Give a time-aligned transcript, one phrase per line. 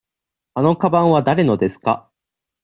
[0.55, 2.09] あのかばんはだれのですか。